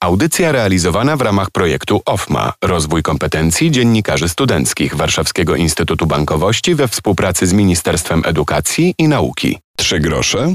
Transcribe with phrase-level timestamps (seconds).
[0.00, 7.46] Audycja realizowana w ramach projektu OFMA Rozwój kompetencji dziennikarzy studenckich Warszawskiego Instytutu Bankowości we współpracy
[7.46, 9.58] z Ministerstwem Edukacji i Nauki.
[9.76, 10.54] Trzy grosze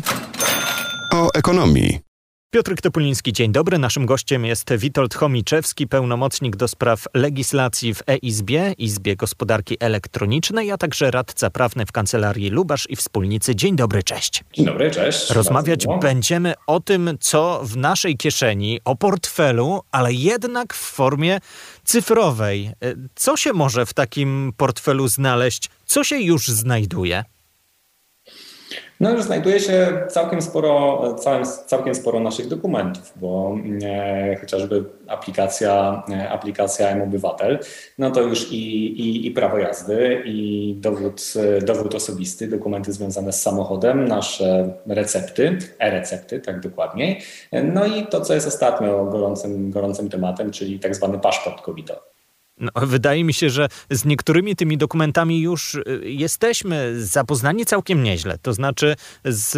[1.13, 2.12] o ekonomii.
[2.53, 3.77] Piotr Topuliński, dzień dobry.
[3.77, 10.77] Naszym gościem jest Witold Chomiczewski, pełnomocnik do spraw legislacji w e-Izbie, Izbie Gospodarki Elektronicznej, a
[10.77, 13.55] także radca prawny w Kancelarii Lubasz i Wspólnicy.
[13.55, 14.43] Dzień dobry, cześć.
[14.53, 15.29] Dzień dobry, cześć.
[15.29, 21.39] Rozmawiać będziemy o tym, co w naszej kieszeni, o portfelu, ale jednak w formie
[21.83, 22.71] cyfrowej.
[23.15, 25.69] Co się może w takim portfelu znaleźć?
[25.85, 27.23] Co się już znajduje?
[28.99, 36.03] No już znajduje się całkiem sporo, całkiem, całkiem sporo naszych dokumentów, bo e, chociażby aplikacja,
[36.09, 37.59] e, aplikacja M-Obywatel,
[37.97, 41.33] no to już i, i, i prawo jazdy, i dowód,
[41.65, 47.21] dowód osobisty, dokumenty związane z samochodem, nasze recepty, e-recepty, tak dokładniej.
[47.63, 52.12] No i to, co jest ostatnio gorącym, gorącym tematem, czyli tak zwany paszport covidowy.
[52.57, 58.37] No, wydaje mi się, że z niektórymi tymi dokumentami już y, jesteśmy zapoznani całkiem nieźle.
[58.41, 58.95] To znaczy,
[59.25, 59.53] z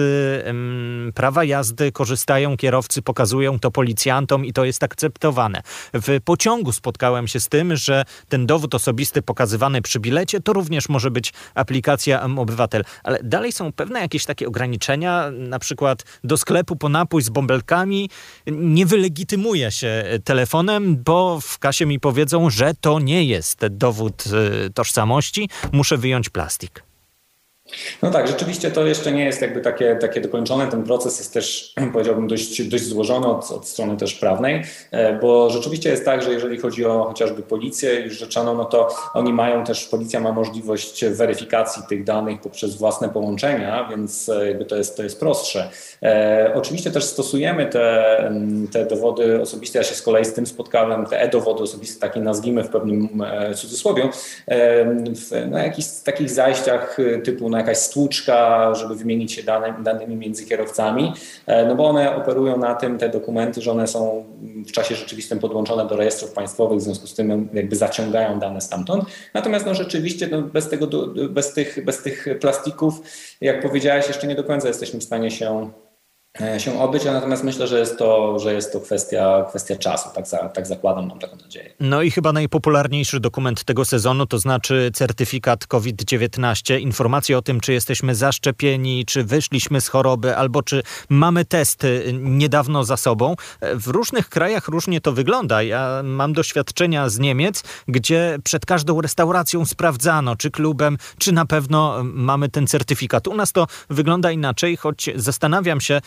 [1.15, 5.61] prawa jazdy korzystają kierowcy, pokazują to policjantom i to jest akceptowane.
[5.93, 10.89] W pociągu spotkałem się z tym, że ten dowód osobisty pokazywany przy bilecie to również
[10.89, 12.83] może być aplikacja M-Obywatel.
[13.03, 18.09] Ale dalej są pewne jakieś takie ograniczenia, na przykład do sklepu po napój z bąbelkami
[18.47, 24.23] nie wylegitymuje się telefonem, bo w kasie mi powiedzą, że to nie jest dowód
[24.67, 26.84] y, tożsamości, muszę wyjąć plastik.
[28.01, 30.67] No tak, rzeczywiście to jeszcze nie jest jakby takie, takie dokończone.
[30.67, 35.49] Ten proces jest też, powiedziałbym, dość, dość złożony od, od strony też prawnej, e, bo
[35.49, 39.63] rzeczywiście jest tak, że jeżeli chodzi o chociażby policję już rzeczono, no to oni mają
[39.63, 44.97] też, policja ma możliwość weryfikacji tych danych poprzez własne połączenia, więc e, jakby to jest,
[44.97, 45.69] to jest prostsze.
[46.03, 48.31] E, oczywiście też stosujemy te,
[48.71, 49.79] te dowody osobiste.
[49.79, 53.53] Ja się z kolei z tym spotkałem, te e-dowody osobiste, takie nazwijmy w pewnym e,
[53.53, 54.03] cudzysłowie,
[54.47, 60.15] e, w, na jakichś takich zajściach typu na jakaś stłuczka, żeby wymienić się dane, danymi
[60.15, 61.13] między kierowcami,
[61.45, 64.25] e, no bo one operują na tym, te dokumenty, że one są
[64.67, 69.05] w czasie rzeczywistym podłączone do rejestrów państwowych, w związku z tym jakby zaciągają dane stamtąd.
[69.33, 70.87] Natomiast no rzeczywiście no bez, tego,
[71.29, 73.01] bez, tych, bez tych plastików,
[73.41, 75.69] jak powiedziałeś, jeszcze nie do końca jesteśmy w stanie się
[76.57, 80.37] się obyć, natomiast myślę, że jest to, że jest to kwestia, kwestia czasu, tak, za,
[80.37, 81.73] tak zakładam, mam taką nadzieję.
[81.79, 87.73] No i chyba najpopularniejszy dokument tego sezonu, to znaczy certyfikat COVID-19, informacje o tym, czy
[87.73, 93.35] jesteśmy zaszczepieni, czy wyszliśmy z choroby, albo czy mamy testy niedawno za sobą.
[93.61, 95.63] E, w różnych krajach różnie to wygląda.
[95.63, 102.03] Ja mam doświadczenia z Niemiec, gdzie przed każdą restauracją sprawdzano, czy klubem, czy na pewno
[102.03, 103.27] mamy ten certyfikat.
[103.27, 106.01] U nas to wygląda inaczej, choć zastanawiam się,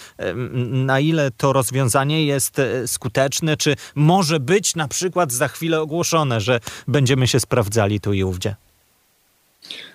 [0.71, 6.41] na ile to rozwiązanie jest e, skuteczne, czy może być na przykład za chwilę ogłoszone,
[6.41, 8.57] że będziemy się sprawdzali tu i ówdzie?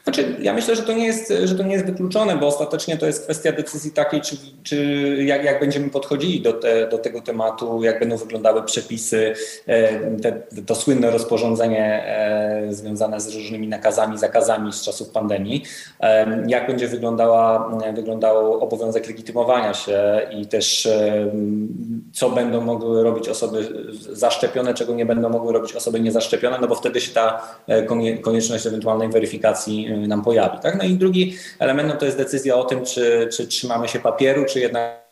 [0.04, 3.06] Znaczy, ja myślę, że to nie jest, że to nie jest wykluczone, bo ostatecznie to
[3.06, 4.78] jest kwestia decyzji takiej, czy, czy
[5.26, 9.34] jak, jak będziemy podchodzili do, te, do tego tematu, jak będą wyglądały przepisy,
[9.68, 10.32] e, te,
[10.66, 15.64] to słynne rozporządzenie e, związane z różnymi nakazami, zakazami z czasów pandemii,
[16.00, 20.88] e, jak będzie wyglądała, wyglądał obowiązek legitymowania się i też
[22.14, 26.76] co będą mogły robić osoby zaszczepione, czego nie będą mogły robić osoby niezaszczepione, no bo
[26.76, 27.42] wtedy się ta
[28.22, 29.63] konieczność ewentualnej weryfikacji
[30.08, 30.58] nam pojawi.
[30.62, 30.78] Tak?
[30.78, 34.46] No i drugi element no to jest decyzja o tym, czy, czy trzymamy się papieru,
[34.46, 35.03] czy jednak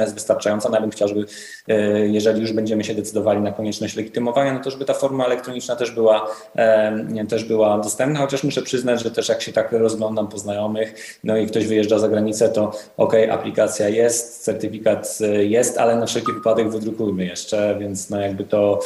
[0.00, 0.68] jest wystarczająca.
[0.68, 1.26] No ja bym chciał, żeby
[1.68, 5.76] e, jeżeli już będziemy się decydowali na konieczność legitymowania, no to żeby ta forma elektroniczna
[5.76, 10.28] też była, e, też była dostępna, chociaż muszę przyznać, że też jak się tak rozglądam
[10.28, 15.78] po znajomych, no i ktoś wyjeżdża za granicę, to ok, aplikacja jest, certyfikat e, jest,
[15.78, 18.80] ale na wszelki wypadek wydrukujmy jeszcze, więc no jakby to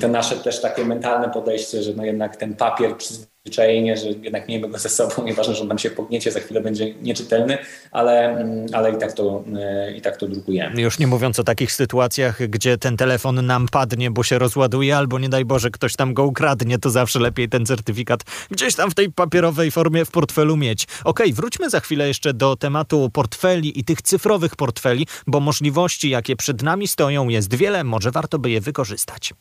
[0.00, 4.48] te nasze też takie mentalne podejście, że no jednak ten papier przyzwyczajony zwyczajenie, że jednak
[4.48, 7.58] miejmy go ze sobą, nieważne, że on nam się pogniecie, za chwilę będzie nieczytelny,
[7.90, 10.82] ale, mm, ale i, tak to, e, i tak to drukujemy.
[10.82, 15.18] Już nie mówiąc o takich sytuacjach, gdzie ten telefon nam padnie, bo się rozładuje, albo
[15.18, 18.94] nie daj Boże, ktoś tam go ukradnie, to zawsze lepiej ten certyfikat gdzieś tam w
[18.94, 20.84] tej papierowej formie w portfelu mieć.
[20.84, 26.10] Okej, okay, wróćmy za chwilę jeszcze do tematu portfeli i tych cyfrowych portfeli, bo możliwości,
[26.10, 29.34] jakie przed nami stoją, jest wiele, może warto by je wykorzystać.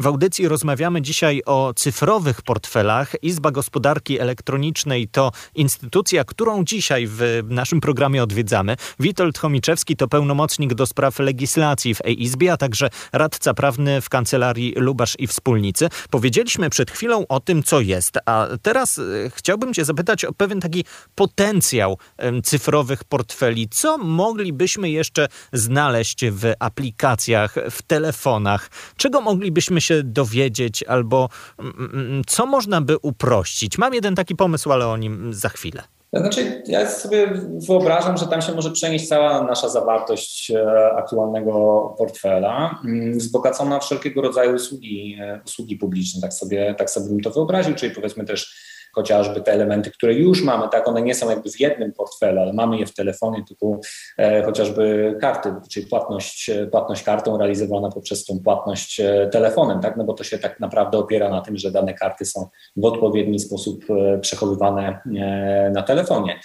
[0.00, 3.12] W audycji rozmawiamy dzisiaj o cyfrowych portfelach.
[3.22, 8.76] Izba Gospodarki Elektronicznej to instytucja, którą dzisiaj w naszym programie odwiedzamy.
[9.00, 14.74] Witold Chomiczewski to pełnomocnik do spraw legislacji w EIZBie, a także radca prawny w kancelarii
[14.76, 15.88] Lubasz i Wspólnicy.
[16.10, 19.02] Powiedzieliśmy przed chwilą o tym, co jest, a teraz e,
[19.34, 20.84] chciałbym Cię zapytać o pewien taki
[21.14, 21.98] potencjał
[22.44, 23.68] cyfrowych portfeli.
[23.68, 28.70] Co moglibyśmy jeszcze znaleźć w aplikacjach, w telefonach?
[28.96, 31.28] Czego moglibyśmy się dowiedzieć albo
[31.58, 33.41] mm, mm, co można by uprościć?
[33.78, 35.82] Mam jeden taki pomysł, ale o nim za chwilę.
[36.12, 37.32] Znaczy, ja sobie
[37.68, 44.22] wyobrażam, że tam się może przenieść cała nasza zawartość e, aktualnego portfela, mm, wzbogacona wszelkiego
[44.22, 48.71] rodzaju usługi, e, usługi publiczne, tak sobie, tak sobie bym to wyobraził, czyli powiedzmy też
[48.92, 52.52] chociażby te elementy, które już mamy, tak, one nie są jakby w jednym portfelu, ale
[52.52, 53.80] mamy je w telefonie, typu
[54.18, 60.04] e, chociażby karty, czyli płatność, płatność kartą realizowana poprzez tą płatność e, telefonem, tak, no
[60.04, 63.84] bo to się tak naprawdę opiera na tym, że dane karty są w odpowiedni sposób
[63.90, 66.40] e, przechowywane e, na telefonie.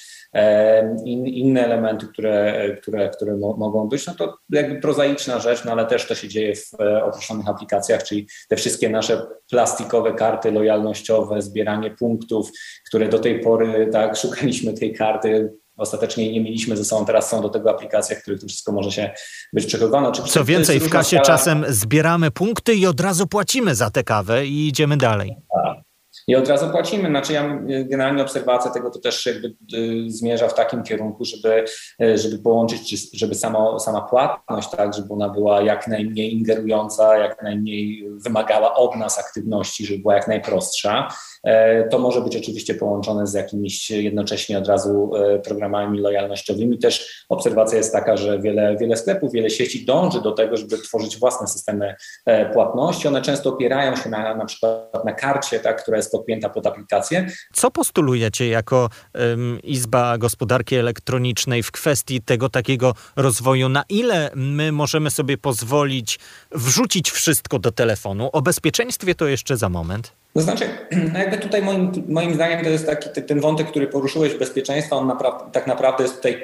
[1.05, 5.85] In, inne elementy, które, które, które mogą być, no to jakby prozaiczna rzecz, no ale
[5.85, 11.91] też to się dzieje w określonych aplikacjach, czyli te wszystkie nasze plastikowe karty lojalnościowe, zbieranie
[11.91, 12.51] punktów,
[12.87, 17.41] które do tej pory tak szukaliśmy tej karty, ostatecznie nie mieliśmy ze sobą, teraz są
[17.41, 19.11] do tego aplikacje, w których to wszystko może się
[19.53, 20.07] być przechowywane.
[20.07, 21.23] Oczywiście Co więcej, w kasie skala...
[21.23, 25.35] czasem zbieramy punkty i od razu płacimy za tę kawę i idziemy dalej.
[25.53, 25.86] Tak
[26.27, 27.09] i od razu płacimy.
[27.09, 31.65] Znaczy ja generalnie obserwacja tego to też jakby y, zmierza w takim kierunku, żeby,
[32.03, 37.43] y, żeby połączyć, żeby samo, sama płatność, tak, żeby ona była jak najmniej ingerująca, jak
[37.43, 41.07] najmniej wymagała od nas aktywności, żeby była jak najprostsza.
[41.43, 46.79] E, to może być oczywiście połączone z jakimiś jednocześnie od razu e, programami lojalnościowymi.
[46.79, 51.17] Też obserwacja jest taka, że wiele, wiele sklepów, wiele sieci dąży do tego, żeby tworzyć
[51.17, 51.95] własne systemy
[52.25, 53.07] e, płatności.
[53.07, 57.27] One często opierają się na, na przykład na karcie, tak, która jest podpięta pod aplikację.
[57.53, 63.69] Co postulujecie jako um, Izba Gospodarki Elektronicznej w kwestii tego takiego rozwoju?
[63.69, 66.19] Na ile my możemy sobie pozwolić
[66.51, 68.29] wrzucić wszystko do telefonu?
[68.33, 70.13] O bezpieczeństwie to jeszcze za moment.
[70.37, 70.69] To znaczy,
[71.13, 75.11] no jakby tutaj moim, moim zdaniem to jest taki ten wątek, który poruszyłeś, bezpieczeństwa, on
[75.51, 76.43] tak naprawdę jest tutaj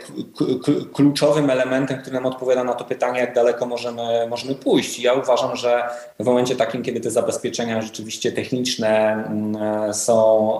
[0.93, 4.99] kluczowym elementem, który nam odpowiada na to pytanie, jak daleko możemy, możemy pójść.
[4.99, 5.83] Ja uważam, że
[6.19, 10.59] w momencie takim, kiedy te zabezpieczenia rzeczywiście techniczne mm, są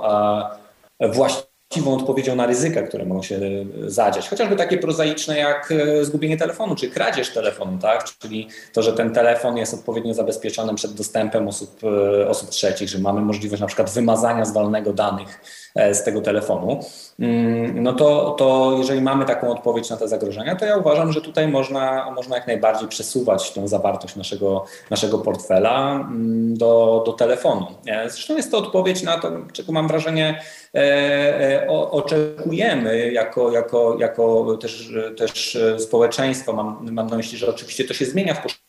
[0.99, 3.39] e, właściwe, właściwą odpowiedzią na ryzyka, które mogą się
[3.85, 4.29] zadziać.
[4.29, 8.03] Chociażby takie prozaiczne jak e, zgubienie telefonu, czy kradzież telefonu, tak?
[8.03, 12.99] czyli to, że ten telefon jest odpowiednio zabezpieczony przed dostępem osób, e, osób trzecich, że
[12.99, 15.41] mamy możliwość na przykład wymazania zdalnego danych
[15.75, 16.79] e, z tego telefonu,
[17.19, 21.21] mm, no to, to jeżeli mamy taką odpowiedź na te zagrożenia, to ja uważam, że
[21.21, 27.65] tutaj można, można jak najbardziej przesuwać tą zawartość naszego, naszego portfela mm, do, do telefonu.
[28.07, 30.62] Zresztą jest to odpowiedź na to, czego mam wrażenie, E, e,
[31.67, 36.53] oczekujemy jako, jako, jako też, też społeczeństwo.
[36.53, 38.62] Mam, mam na myśli, że oczywiście to się zmienia w poszczególnych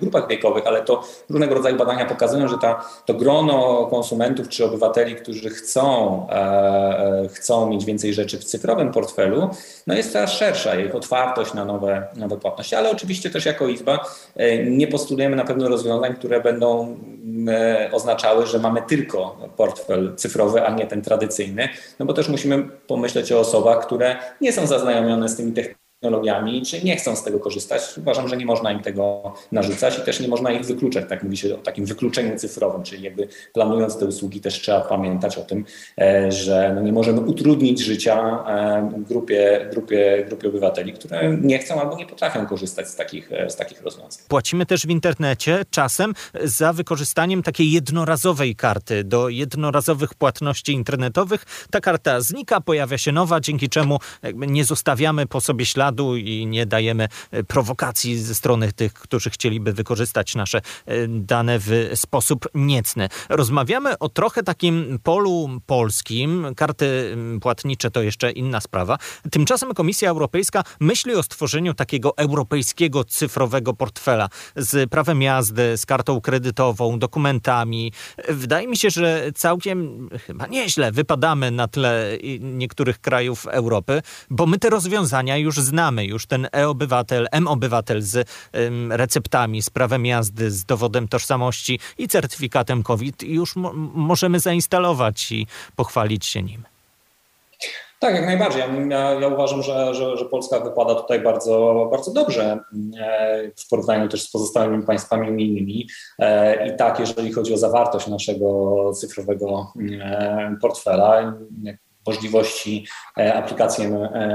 [0.00, 5.16] grupach wiekowych, ale to różnego rodzaju badania pokazują, że ta, to grono konsumentów czy obywateli,
[5.16, 9.50] którzy chcą, e, e, chcą mieć więcej rzeczy w cyfrowym portfelu,
[9.86, 14.04] no jest coraz szersza ich otwartość na nowe, nowe płatności, ale oczywiście też jako Izba
[14.36, 16.96] e, nie postulujemy na pewno rozwiązań, które będą
[17.48, 21.68] e, oznaczały, że mamy tylko portfel cyfrowy, a nie ten tradycyjny,
[21.98, 26.62] no bo też musimy pomyśleć o osobach, które nie są zaznajomione z tymi technologiami, technologiami,
[26.62, 27.82] czy nie chcą z tego korzystać.
[27.98, 31.04] Uważam, że nie można im tego narzucać i też nie można ich wykluczać.
[31.08, 35.38] Tak mówi się o takim wykluczeniu cyfrowym, czyli jakby planując te usługi też trzeba pamiętać
[35.38, 35.64] o tym,
[36.00, 41.80] e, że no nie możemy utrudnić życia e, grupie, grupie, grupie obywateli, które nie chcą
[41.80, 44.24] albo nie potrafią korzystać z takich, e, z takich rozwiązań.
[44.28, 46.14] Płacimy też w internecie czasem
[46.44, 51.44] za wykorzystaniem takiej jednorazowej karty do jednorazowych płatności internetowych.
[51.70, 53.98] Ta karta znika, pojawia się nowa, dzięki czemu
[54.34, 59.72] nie zostawiamy po sobie śladu i nie dajemy e, prowokacji ze strony tych, którzy chcieliby
[59.72, 63.08] wykorzystać nasze e, dane w sposób niecny.
[63.28, 66.46] Rozmawiamy o trochę takim polu polskim.
[66.56, 68.98] Karty płatnicze to jeszcze inna sprawa.
[69.30, 76.20] Tymczasem Komisja Europejska myśli o stworzeniu takiego europejskiego cyfrowego portfela z prawem jazdy, z kartą
[76.20, 77.92] kredytową, dokumentami.
[78.28, 84.58] Wydaje mi się, że całkiem chyba nieźle wypadamy na tle niektórych krajów Europy, bo my
[84.58, 88.28] te rozwiązania już znamy znamy już ten e-obywatel, m-obywatel z
[88.90, 95.46] receptami, z prawem jazdy, z dowodem tożsamości i certyfikatem COVID już mo możemy zainstalować i
[95.76, 96.62] pochwalić się nim.
[97.98, 98.62] Tak, jak najbardziej.
[98.88, 102.58] Ja, ja uważam, że, że, że, Polska wypada tutaj bardzo, bardzo dobrze
[103.00, 105.88] e, w porównaniu też z pozostałymi państwami unijnymi.
[106.18, 111.34] E, I tak, jeżeli chodzi o zawartość naszego cyfrowego e, portfela,
[112.06, 112.86] możliwości
[113.18, 113.84] e, aplikacji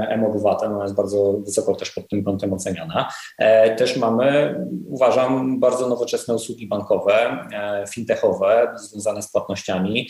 [0.08, 0.72] M-Obywatel.
[0.72, 3.08] Ona jest bardzo wysoko też pod tym kątem oceniana.
[3.38, 4.56] E, też mamy,
[4.86, 7.14] uważam, bardzo nowoczesne usługi bankowe,
[7.52, 10.08] e, fintechowe, związane z płatnościami.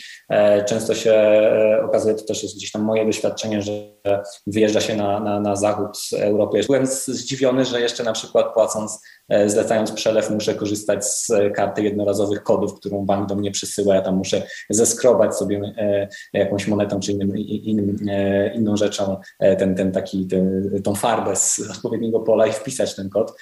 [0.65, 1.13] Często się
[1.85, 3.71] okazuje, to też jest gdzieś tam moje doświadczenie, że
[4.47, 6.61] wyjeżdża się na, na, na zachód Europy.
[6.67, 8.99] Byłem zdziwiony, że jeszcze na przykład płacąc
[9.29, 13.95] E, zlecając przelew, muszę korzystać z karty jednorazowych kodów, którą bank do mnie przysyła.
[13.95, 19.75] Ja tam muszę zeskrobać sobie e, jakąś monetą czy innym, innym, e, inną rzeczą ten,
[19.75, 23.33] ten taki, ten, tą farbę z odpowiedniego pola i wpisać ten kod,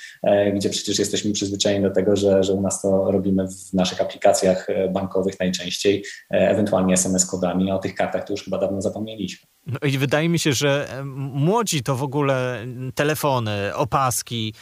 [0.56, 4.68] gdzie przecież jesteśmy przyzwyczajeni do tego, że, że u nas to robimy w naszych aplikacjach
[4.94, 9.48] bankowych najczęściej, ewentualnie SMS-kodami, a o tych kartach to już chyba dawno zapomnieliśmy.
[9.68, 10.88] No i wydaje mi się, że
[11.34, 14.54] młodzi to w ogóle telefony, opaski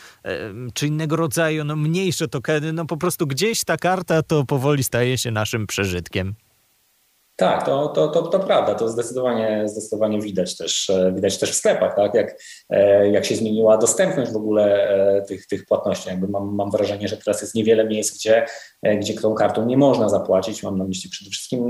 [0.74, 5.18] czy innego rodzaju no, mniejsze tokeny, no po prostu gdzieś ta karta to powoli staje
[5.18, 6.36] się naszym przeżytkiem.
[7.38, 11.56] Tak, to, to, to, to prawda, to zdecydowanie, zdecydowanie widać też, e, widać też w
[11.56, 12.14] sklepach, tak?
[12.14, 16.10] jak, e, jak się zmieniła dostępność w ogóle e, tych, tych płatności.
[16.10, 18.46] Jakby mam, mam wrażenie, że teraz jest niewiele miejsc, gdzie,
[19.00, 20.64] gdzie tą kartą nie można zapłacić.
[20.64, 21.64] Mam na myśli przede wszystkim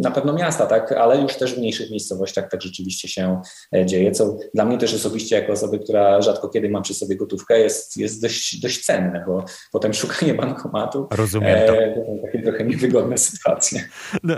[0.00, 0.92] na pewno miasta, tak?
[0.92, 3.40] ale już też w mniejszych miejscowościach tak rzeczywiście się
[3.84, 7.58] dzieje, co dla mnie też osobiście jako osoby, która rzadko kiedy ma przy sobie gotówkę,
[7.58, 11.72] jest, jest dość, dość cenne, bo potem szukanie bankomatu Rozumiem to.
[11.72, 13.84] to takie trochę niewygodne sytuacje.
[14.22, 14.34] No,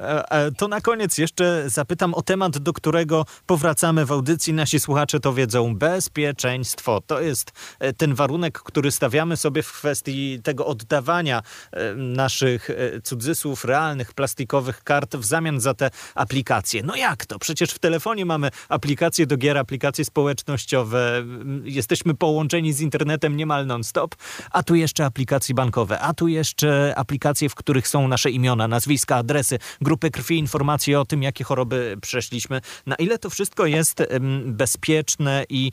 [0.57, 4.53] to to na koniec jeszcze zapytam o temat, do którego powracamy w audycji.
[4.53, 5.77] Nasi słuchacze to wiedzą.
[5.77, 7.03] Bezpieczeństwo.
[7.07, 11.43] To jest e, ten warunek, który stawiamy sobie w kwestii tego oddawania
[11.73, 16.83] e, naszych e, cudzysłów realnych, plastikowych kart w zamian za te aplikacje.
[16.83, 17.39] No jak to?
[17.39, 21.25] Przecież w telefonie mamy aplikacje do gier, aplikacje społecznościowe.
[21.65, 24.15] Jesteśmy połączeni z internetem niemal non-stop,
[24.51, 29.17] a tu jeszcze aplikacje bankowe, a tu jeszcze aplikacje, w których są nasze imiona, nazwiska,
[29.17, 30.54] adresy, grupy krwi, informacje
[31.01, 34.03] o tym, jakie choroby przeszliśmy, na ile to wszystko jest
[34.45, 35.71] bezpieczne i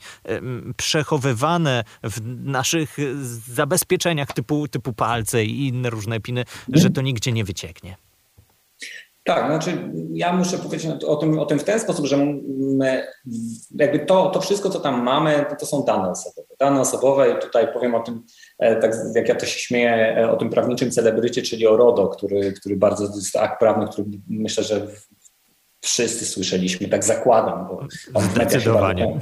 [0.76, 2.96] przechowywane w naszych
[3.48, 7.96] zabezpieczeniach typu, typu palce i inne różne piny, że to nigdzie nie wycieknie.
[9.24, 12.16] Tak, znaczy ja muszę powiedzieć o tym, o tym w ten sposób, że
[13.74, 16.48] jakby to, to wszystko, co tam mamy, to, to są dane osobowe.
[16.58, 18.22] Dane osobowe i tutaj powiem o tym,
[18.58, 22.08] e, tak jak ja to się śmieję, e, o tym prawniczym celebrycie, czyli o RODO,
[22.08, 24.86] który, który bardzo jest akt prawny, który myślę, że
[25.80, 29.20] wszyscy słyszeliśmy, tak zakładam, bo on Zdecydowanie.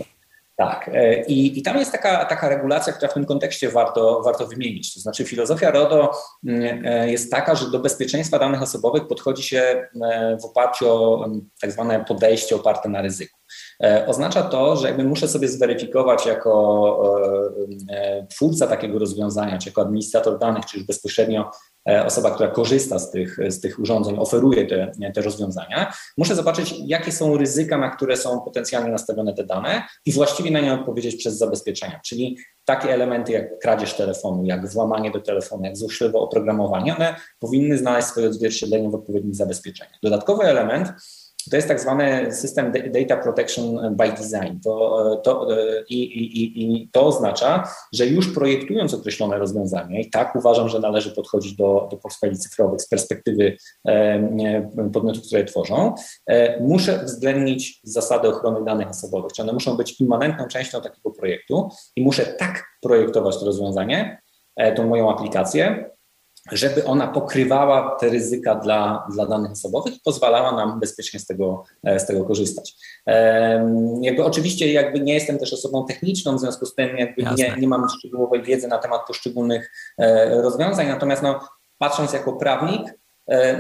[0.61, 0.91] Tak.
[0.95, 4.95] E, I, I tam jest taka, taka regulacja, która w tym kontekście warto, warto wymienić.
[4.95, 6.13] To znaczy, filozofia RODO
[6.47, 11.25] mm, e, jest taka, że do bezpieczeństwa danych osobowych podchodzi się e, w oparciu o
[11.25, 13.41] mm, tak zwane podejście oparte na ryzyku.
[14.07, 17.31] Oznacza to, że jakby muszę sobie zweryfikować jako
[18.31, 21.51] twórca takiego rozwiązania, czy jako administrator danych, czy już bezpośrednio
[22.05, 27.13] osoba, która korzysta z tych, z tych urządzeń, oferuje te, te rozwiązania, muszę zobaczyć, jakie
[27.13, 31.39] są ryzyka, na które są potencjalnie nastawione te dane i właściwie na nie odpowiedzieć przez
[31.39, 32.01] zabezpieczenia.
[32.05, 37.79] Czyli takie elementy jak kradzież telefonu, jak włamanie do telefonu, jak złośliwe oprogramowanie, one powinny
[37.79, 39.99] znaleźć swoje odzwierciedlenie w odpowiednich zabezpieczeniach.
[40.03, 40.93] Dodatkowy element
[41.51, 44.61] to jest tak zwany system data protection by design.
[44.65, 45.49] To, to,
[45.89, 51.11] i, i, I to oznacza, że już projektując określone rozwiązania, i tak uważam, że należy
[51.11, 53.57] podchodzić do, do portfeli cyfrowych z perspektywy
[54.93, 55.95] podmiotów, które tworzą,
[56.27, 61.69] e, muszę uwzględnić zasady ochrony danych osobowych, czy one muszą być immanentną częścią takiego projektu
[61.97, 64.21] i muszę tak projektować to rozwiązanie,
[64.57, 65.91] e, tą moją aplikację,
[66.53, 71.65] żeby ona pokrywała te ryzyka dla, dla danych osobowych i pozwalała nam bezpiecznie z tego,
[71.85, 72.75] e, z tego korzystać.
[74.01, 77.69] Jakby oczywiście jakby nie jestem też osobą techniczną, w związku z tym jakby nie, nie
[77.69, 81.41] mam szczegółowej wiedzy na temat poszczególnych e, rozwiązań, natomiast no,
[81.79, 83.01] patrząc jako prawnik,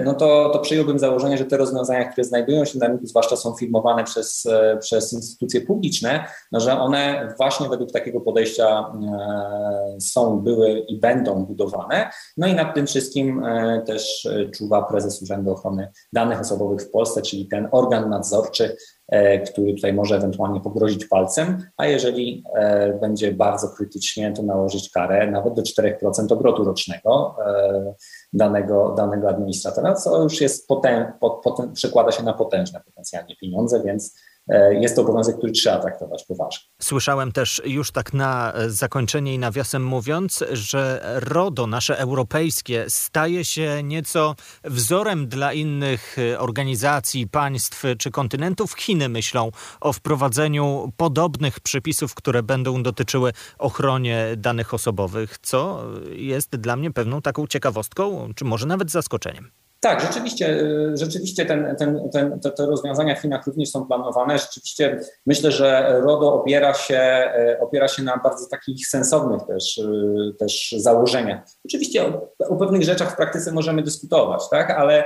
[0.05, 3.55] no to, to przyjąłbym założenie, że te rozwiązania, które znajdują się na rynku, zwłaszcza są
[3.55, 10.41] firmowane przez, e, przez instytucje publiczne, no że one właśnie według takiego podejścia e, są,
[10.41, 12.11] były i będą budowane.
[12.37, 13.43] No i nad tym wszystkim
[13.87, 18.77] też czuwa prezes Urzędu Ochrony Danych Osobowych w Polsce, czyli ten organ nadzorczy,
[19.52, 22.45] który tutaj może ewentualnie pogrozić palcem, a jeżeli
[23.00, 27.37] będzie bardzo krytycznie, to nałożyć karę nawet do 4% obrotu rocznego
[28.33, 33.83] danego, danego administratora, co już jest potem, pot, potem przekłada się na potężne potencjalnie pieniądze,
[33.85, 34.14] więc
[34.81, 36.69] jest to obowiązek, który trzeba traktować poważnie.
[36.83, 43.83] Słyszałem też już tak na zakończenie i nawiasem mówiąc, że RODO, nasze europejskie, staje się
[43.83, 48.75] nieco wzorem dla innych organizacji, państw czy kontynentów.
[48.79, 56.77] Chiny myślą o wprowadzeniu podobnych przepisów, które będą dotyczyły ochronie danych osobowych, co jest dla
[56.77, 59.51] mnie pewną taką ciekawostką, czy może nawet zaskoczeniem.
[59.83, 60.59] Tak, rzeczywiście,
[60.95, 64.39] rzeczywiście ten, ten, ten, te, te rozwiązania w Chinach również są planowane.
[64.39, 69.81] Rzeczywiście myślę, że RODO opiera się, opiera się na bardzo takich sensownych też,
[70.39, 71.43] też założeniach.
[71.65, 74.71] Oczywiście o, o pewnych rzeczach w praktyce możemy dyskutować, tak?
[74.71, 75.05] ale,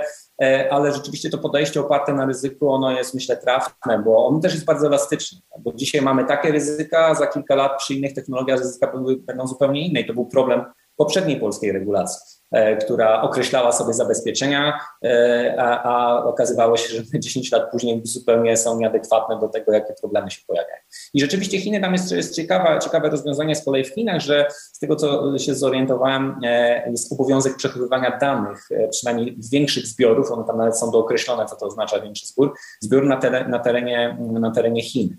[0.70, 4.64] ale rzeczywiście to podejście oparte na ryzyku, ono jest myślę trafne, bo on też jest
[4.64, 5.38] bardzo elastyczny.
[5.58, 8.92] Bo dzisiaj mamy takie ryzyka, za kilka lat przy innych technologiach ryzyka
[9.26, 10.64] będą zupełnie inne i to był problem
[10.96, 12.43] poprzedniej polskiej regulacji.
[12.54, 18.56] E, która określała sobie zabezpieczenia, e, a, a okazywało się, że 10 lat później zupełnie
[18.56, 20.78] są nieadekwatne do tego, jakie problemy się pojawiają.
[21.14, 24.78] I rzeczywiście Chiny, tam jest, jest ciekawe, ciekawe rozwiązanie z kolei w Chinach, że z
[24.78, 30.78] tego, co się zorientowałem, e, jest obowiązek przechowywania danych, przynajmniej większych zbiorów, one tam nawet
[30.78, 35.16] są dookreślone, co to oznacza większy zbiór, zbiór na, teren, na, terenie, na terenie Chin,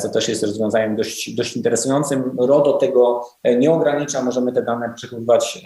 [0.00, 2.36] co też jest rozwiązaniem dość, dość interesującym.
[2.38, 3.28] RODO tego
[3.58, 5.64] nie ogranicza, możemy te dane przechowywać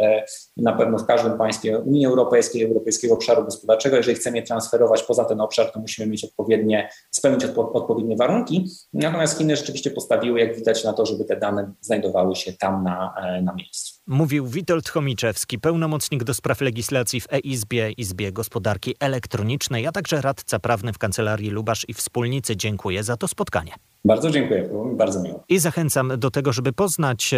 [0.57, 3.97] na pewno w każdym państwie Unii Europejskiej, Europejskiego Obszaru Gospodarczego.
[3.97, 8.67] Jeżeli chcemy je transferować poza ten obszar, to musimy mieć odpowiednie, spełnić odpo, odpowiednie warunki.
[8.93, 13.15] Natomiast Chiny rzeczywiście postawiły, jak widać, na to, żeby te dane znajdowały się tam na,
[13.17, 14.01] e, na miejscu.
[14.07, 20.59] Mówił Witold Chomiczewski, pełnomocnik do spraw legislacji w e-Izbie, Izbie Gospodarki Elektronicznej, a także radca
[20.59, 22.57] prawny w Kancelarii Lubasz i Wspólnicy.
[22.57, 23.73] Dziękuję za to spotkanie.
[24.05, 25.45] Bardzo dziękuję, było mi bardzo miło.
[25.49, 27.35] I zachęcam do tego, żeby poznać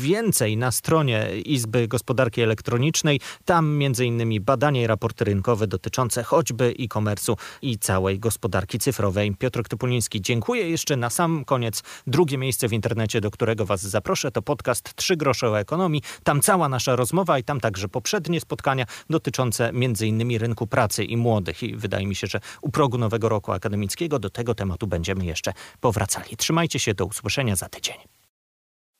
[0.00, 3.20] więcej na stronie Izby Gospodarki Elektronicznej.
[3.44, 9.36] Tam innymi badania i raporty rynkowe dotyczące choćby e-commerce'u i całej gospodarki cyfrowej.
[9.36, 10.70] Piotr Topuliński, dziękuję.
[10.70, 15.16] Jeszcze na sam koniec drugie miejsce w internecie, do którego Was zaproszę, to podcast Trzy
[15.16, 16.02] grosze o ekonomii.
[16.24, 21.16] Tam cała nasza rozmowa i tam także poprzednie spotkania dotyczące między innymi rynku pracy i
[21.16, 21.62] młodych.
[21.62, 25.52] I wydaje mi się, że u progu nowego roku akademickiego do tego tematu będziemy jeszcze
[25.96, 26.36] powracali.
[26.36, 27.96] Trzymajcie się, do usłyszenia za tydzień.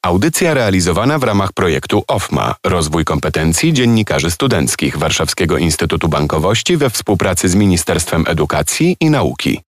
[0.03, 7.49] Audycja realizowana w ramach projektu OFMA Rozwój kompetencji dziennikarzy studenckich Warszawskiego Instytutu Bankowości we współpracy
[7.49, 9.61] z Ministerstwem Edukacji i Nauki.